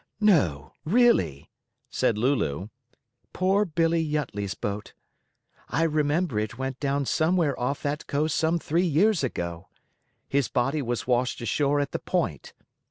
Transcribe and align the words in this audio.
"No! 0.19 0.73
really?" 0.83 1.51
said 1.91 2.17
Lulu; 2.17 2.69
"poor 3.33 3.65
Billy 3.65 4.03
Yuttley's 4.03 4.55
boat. 4.55 4.93
I 5.69 5.83
remember 5.83 6.39
it 6.39 6.57
went 6.57 6.79
down 6.79 7.05
somewhere 7.05 7.53
off 7.59 7.83
that 7.83 8.07
coast 8.07 8.35
some 8.35 8.57
three 8.57 8.81
years 8.87 9.23
ago. 9.23 9.67
His 10.27 10.47
body 10.47 10.81
was 10.81 11.05
washed 11.05 11.39
ashore 11.41 11.79
at 11.79 11.91
the 11.91 11.99
Point. 11.99 12.51